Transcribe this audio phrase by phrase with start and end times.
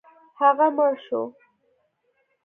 [0.39, 1.21] هغه مړ شو.